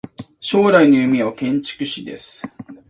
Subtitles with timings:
[0.39, 2.41] 将来の夢は建築士です。